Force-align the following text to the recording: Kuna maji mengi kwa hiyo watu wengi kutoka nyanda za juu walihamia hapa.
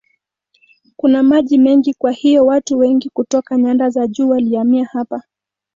Kuna 0.95 1.23
maji 1.23 1.57
mengi 1.57 1.93
kwa 1.93 2.11
hiyo 2.11 2.45
watu 2.45 2.77
wengi 2.77 3.09
kutoka 3.09 3.57
nyanda 3.57 3.89
za 3.89 4.07
juu 4.07 4.29
walihamia 4.29 4.85
hapa. 4.91 5.23